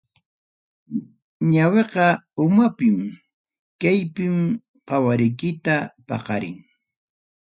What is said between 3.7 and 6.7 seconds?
kaypim qawarikuyta paqarin.